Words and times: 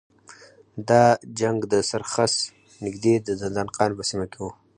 دا 0.89 1.03
جنګ 1.39 1.59
د 1.73 1.73
سرخس 1.89 2.33
نږدې 2.85 3.13
د 3.27 3.29
دندان 3.41 3.67
قان 3.77 3.91
په 3.97 4.03
سیمه 4.09 4.25
کې 4.31 4.39
و. 4.43 4.45